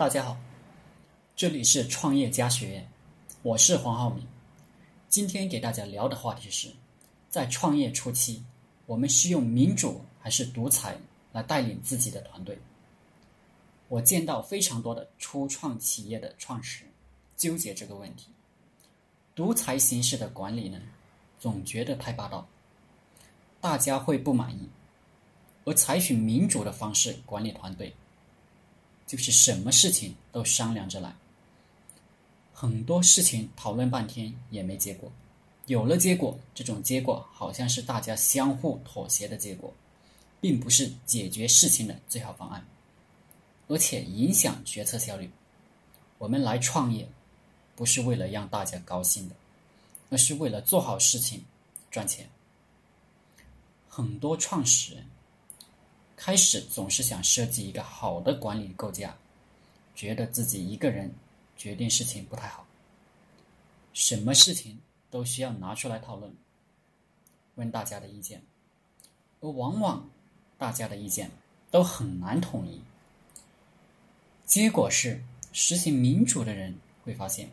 [0.00, 0.34] 大家好，
[1.36, 2.90] 这里是创业家学院，
[3.42, 4.26] 我是黄浩明。
[5.10, 6.70] 今天给大家聊的话题是，
[7.28, 8.42] 在创业初期，
[8.86, 10.96] 我们是用民主还是独裁
[11.32, 12.58] 来带领自己的团队？
[13.88, 16.92] 我见到非常多的初创企业的创始人
[17.36, 18.28] 纠结这个问题。
[19.34, 20.80] 独裁形式的管理呢，
[21.38, 22.48] 总觉得太霸道，
[23.60, 24.66] 大家会不满意；
[25.66, 27.94] 而采取民主的方式管理团队，
[29.10, 31.12] 就是什么事情都商量着来，
[32.54, 35.10] 很多事情讨论半天也没结果，
[35.66, 39.74] 有了结果，这种结果好像是大家相互妥协的结果，
[40.40, 42.64] 并不是解决事情的最好方案。
[43.66, 45.28] 而且影响决策效率。
[46.18, 47.08] 我们来创业，
[47.74, 49.34] 不是为了让大家高兴的，
[50.08, 51.44] 而是为了做好事情，
[51.90, 52.30] 赚钱。
[53.88, 55.04] 很多创始人
[56.22, 59.16] 开始总是想设计一个好的管理构架，
[59.94, 61.10] 觉得自己一个人
[61.56, 62.66] 决定事情不太好，
[63.94, 64.78] 什么事情
[65.10, 66.30] 都需要拿出来讨论，
[67.54, 68.42] 问大家的意见，
[69.40, 70.06] 而往往
[70.58, 71.30] 大家的意见
[71.70, 72.78] 都很难统一。
[74.44, 77.50] 结果是，实行民主的人会发现，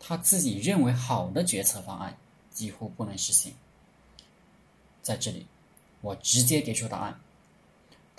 [0.00, 2.18] 他自己认为好的决策方案
[2.50, 3.54] 几乎不能实行。
[5.00, 5.46] 在这里，
[6.00, 7.20] 我直接给出答案：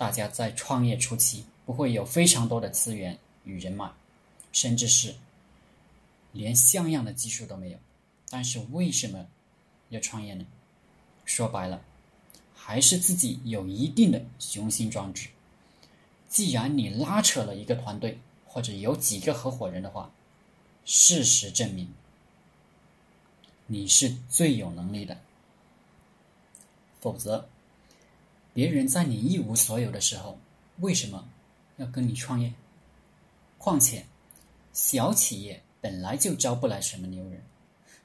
[0.02, 3.88] 大家在创业初期不会有非常多的资源与人脉，
[4.50, 5.14] 甚至是
[6.32, 7.78] 连像样的技术都没有。
[8.28, 9.24] 但是为什么
[9.90, 10.44] 要创业呢？
[11.24, 11.80] 说白了，
[12.52, 15.28] 还是自己有一定的雄心壮志。
[16.28, 20.10] 既然你拉扯了一个团队，或者有几个合伙人的话，
[20.84, 21.88] 事实证明
[23.68, 25.16] 你是最有能力的。
[27.00, 27.48] 否则，
[28.52, 30.38] 别人在你一无所有的时候，
[30.78, 31.28] 为什么
[31.76, 32.52] 要跟你创业？
[33.58, 34.04] 况且，
[34.72, 37.42] 小企业本来就招不来什么牛人，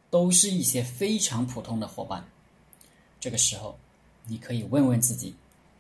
[0.10, 2.24] 都是一些非常普通的伙伴。
[3.20, 3.78] 这个时候，
[4.26, 5.36] 你可以问问自己：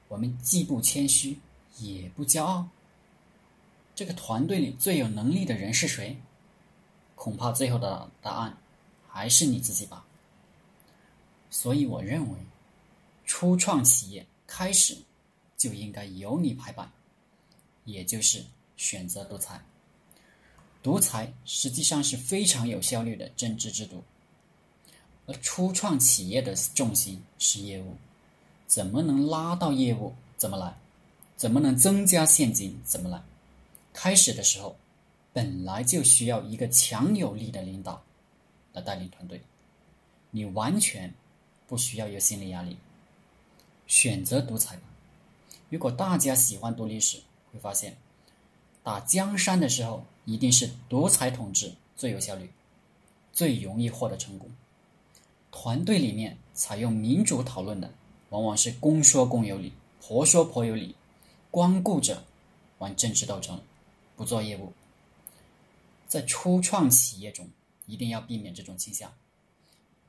[0.08, 1.38] 我们既不谦虚。
[1.80, 2.68] 也不骄傲。
[3.94, 6.20] 这个团队里最有能力的人是谁？
[7.14, 8.58] 恐怕最后的答案
[9.08, 10.03] 还是你自己吧。
[11.52, 12.40] 所以我认为，
[13.25, 14.97] 初创企业开始
[15.58, 16.90] 就应该由你排版，
[17.85, 18.44] 也就是
[18.78, 19.62] 选择独裁。
[20.81, 24.02] 独裁实际上是非常有效率的政治制度，
[25.25, 27.96] 而初创企业的重心是业务，
[28.68, 30.16] 怎么能拉到业务？
[30.38, 30.74] 怎么来？
[31.35, 32.79] 怎么能增加现金？
[32.85, 33.22] 怎么来？
[33.91, 34.78] 开始的时候，
[35.34, 38.02] 本来就需要一个强有力的领导
[38.74, 39.41] 来带领团队，
[40.31, 41.14] 你完全
[41.68, 42.78] 不需要有心理压力。
[43.88, 44.84] 选择独裁吧。
[45.70, 47.18] 如果大家喜欢读历史，
[47.52, 47.98] 会发现
[48.84, 52.50] 打江山的时候，一定是独裁统治最有效率，
[53.34, 54.50] 最容易获得成功。
[55.52, 57.92] 团队里面采用民主讨论的，
[58.30, 60.96] 往往是公说公有理，婆说婆有理。
[61.50, 62.24] 光顾着
[62.78, 63.59] 玩政治斗争，
[64.16, 64.74] 不做业务，
[66.08, 67.50] 在初创企业中
[67.88, 69.12] 一定要避免这种倾向。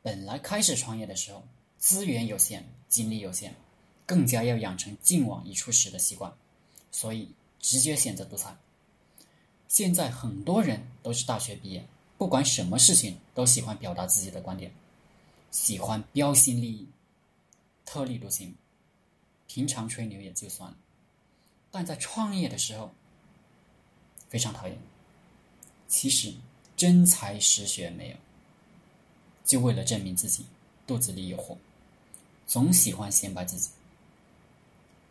[0.03, 1.43] 本来开始创业的时候
[1.79, 3.55] 资源有限，精力有限，
[4.09, 6.33] 更加要养成敬往一处使的习惯，
[6.91, 7.29] 所以
[7.61, 8.57] 直接选择独裁。
[9.69, 11.87] 现在很多人都是大学毕业，
[12.17, 14.73] 不管什么事情都喜欢表达自己的观点，
[15.51, 16.89] 喜欢标新立异、
[17.85, 18.55] 特立独行，
[19.47, 20.77] 平常吹牛也就算了。
[21.71, 22.91] 但在创业的时候，
[24.31, 24.79] 非常讨厌。
[25.87, 26.33] 其实
[26.79, 28.17] 真才实学没有，
[29.45, 30.47] 就为了证明自己，
[30.87, 31.59] 肚子里有货，
[32.47, 33.69] 总喜欢显摆自己。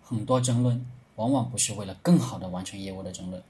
[0.08, 0.86] 很多争论
[1.16, 3.44] 往往不是为了更好的完成业务的争论。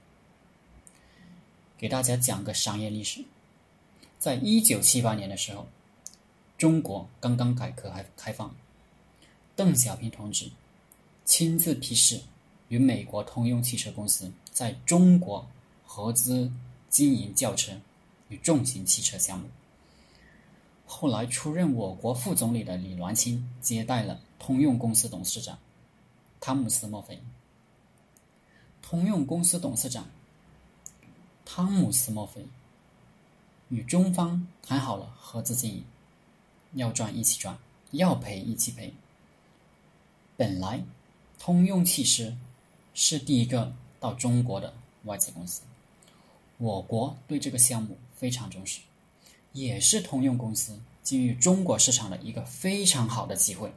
[1.76, 3.24] 给大家讲个商业历史，
[4.18, 5.68] 在一九七八年的时候，
[6.56, 8.52] 中国刚刚改革开开放，
[9.54, 10.50] 邓小平同志
[11.24, 12.20] 亲自批示。
[12.68, 15.48] 与美国通用汽车公司在中国
[15.86, 16.52] 合资
[16.90, 17.72] 经营轿车
[18.28, 19.48] 与重型汽车项目。
[20.84, 25.58] 后来出任我国副总理的李銮清接待了通用公司董事长
[26.40, 27.22] 汤姆斯·墨菲。
[28.82, 30.08] 通用公司董事长
[31.44, 32.46] 汤姆斯·墨菲
[33.68, 35.84] 与中方谈好了合资经营，
[36.74, 37.58] 要赚一起赚，
[37.90, 38.94] 要赔一起赔。
[40.36, 40.84] 本来
[41.38, 42.36] 通用汽车。
[43.00, 44.74] 是第一个到中国的
[45.04, 45.62] 外资公司，
[46.56, 48.80] 我国对这个项目非常重视，
[49.52, 53.72] 也是通用公司进入中国市场的一个非常好的机会。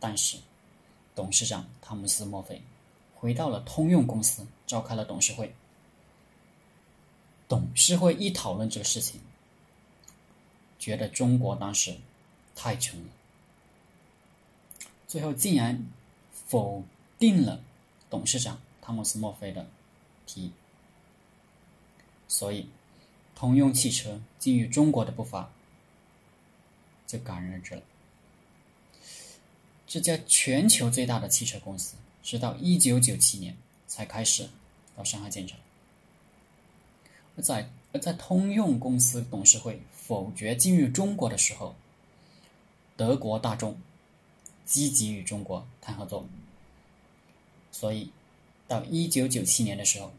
[0.00, 0.38] 但是，
[1.14, 2.62] 董事长汤姆斯·墨菲
[3.14, 5.54] 回到了通用公司，召开了董事会，
[7.48, 9.20] 董事会一讨论这个事情，
[10.78, 11.96] 觉得中国当时
[12.56, 13.06] 太穷了，
[15.06, 15.86] 最后竟然
[16.32, 16.82] 否
[17.18, 17.62] 定了
[18.08, 19.66] 董事长汤姆斯·墨菲的
[20.26, 20.52] 提议，
[22.26, 22.68] 所以
[23.34, 25.50] 通用汽车进入中国的步伐
[27.06, 27.82] 就戛然而止了。
[29.92, 33.54] 这家全球最大的汽车公司，直到一九九七年
[33.86, 34.48] 才开始
[34.96, 35.58] 到上海建厂。
[37.36, 41.74] 而在而在通用公司董事会否决进入中国的时候，
[42.96, 43.76] 德国大众
[44.64, 46.26] 积极与中国谈合作，
[47.70, 48.10] 所以
[48.66, 50.10] 到一九九七年的时候，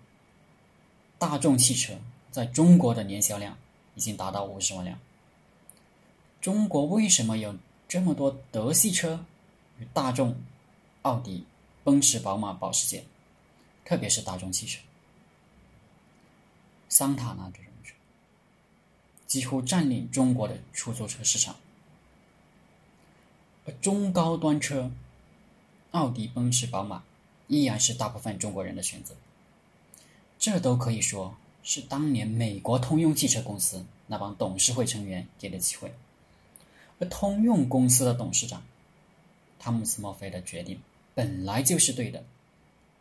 [1.18, 1.96] 大众汽车
[2.32, 3.58] 在中国的年销量
[3.96, 5.00] 已经达到五十万辆。
[6.40, 7.56] 中国为什么有
[7.88, 9.26] 这么多德系车？
[9.94, 10.36] 大众、
[11.02, 11.46] 奥迪、
[11.84, 13.04] 奔驰、宝马、保时捷，
[13.84, 14.80] 特别是大众汽车、
[16.90, 17.94] 桑塔纳这种车，
[19.28, 21.56] 几乎占领中国的出租车市场。
[23.66, 24.92] 而中高端车，
[25.92, 27.04] 奥迪、奔驰、宝马
[27.48, 29.16] 依然是大部分中国人的选择。
[30.38, 35.94] 这都可以说是当年美国通用汽车公司那帮董事会成员给的机会，
[37.00, 38.62] 而通用公司的董事长。
[39.64, 40.82] 汤姆斯·莫菲的决定
[41.16, 42.26] 本来就是对的，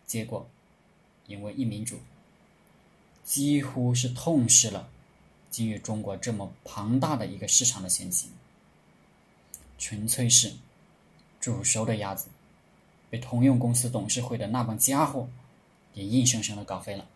[0.07, 0.49] 结果
[1.27, 1.99] 因为一民主，
[3.25, 4.89] 几乎是痛失了
[5.51, 8.29] 进入中国这么庞大的一个市场的先机，
[9.77, 10.53] 纯粹是
[11.41, 12.29] 煮熟的鸭子
[13.11, 15.29] 被通用公司董事会的那帮家伙
[15.93, 17.09] 给硬生生的搞飞了。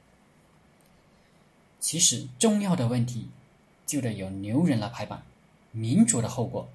[1.78, 3.28] 其实重要的问题
[3.86, 5.22] 就得由牛人来拍板，
[5.70, 6.68] 民主的后果。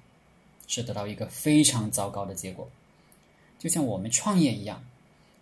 [0.74, 2.66] 是得到一个非常糟糕的结果，
[3.58, 4.82] 就像我们创业一样，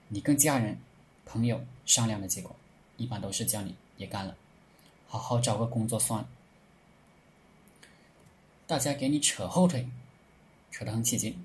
[0.09, 0.77] 你跟家人、
[1.25, 2.57] 朋友商量的结果，
[2.97, 4.35] 一般都是叫你别干了，
[5.07, 6.29] 好好找个工作算了。
[8.67, 9.89] 大家给你扯后腿，
[10.73, 11.39] 扯得很起劲。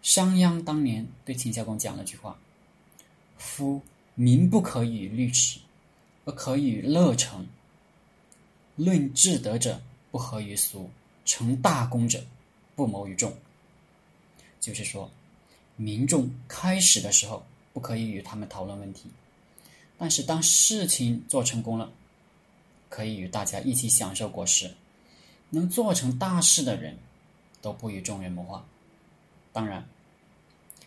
[0.00, 2.38] 商鞅当年对秦孝公讲了句话
[3.36, 3.82] ：“夫
[4.14, 5.60] 民不可与律齿，
[6.24, 7.46] 而可与乐成。
[8.76, 10.88] 论至德者，不合于俗；
[11.26, 12.24] 成大功者。”
[12.74, 13.32] 不谋于众，
[14.60, 15.10] 就是说，
[15.76, 19.10] 民众开始的时候不可以与他们讨论问题，
[19.98, 21.92] 但是当事情做成功了，
[22.88, 24.74] 可以与大家一起享受果实。
[25.50, 26.96] 能做成大事的人，
[27.60, 28.64] 都不与众人谋划。
[29.52, 29.86] 当然，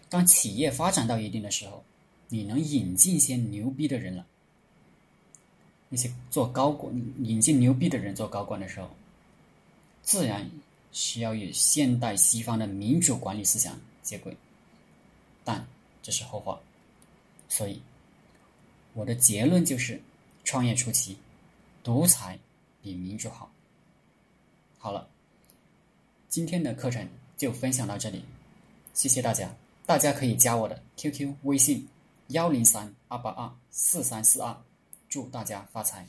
[0.10, 1.84] 当企业发展到一定的时候，
[2.30, 4.26] 你能引进一些牛逼的人了，
[5.90, 8.90] 那些做高管、引进牛逼的人做高管的时候，
[10.02, 10.50] 自然。
[10.96, 14.36] 需要与现代西方的民主管理思想接轨，
[15.44, 15.68] 但
[16.02, 16.58] 这是后话。
[17.50, 17.82] 所以，
[18.94, 20.02] 我的结论就是：
[20.46, 21.18] 创业初期，
[21.84, 22.40] 独裁
[22.82, 23.52] 比民主好。
[24.78, 25.10] 好了，
[26.30, 27.06] 今天的课程
[27.36, 28.24] 就分享到这里，
[28.94, 29.54] 谢谢大家。
[29.86, 31.86] 大家可以加我的 QQ 微信：
[32.30, 34.56] 幺零三二八二四三四二，
[35.10, 36.08] 祝大家发财。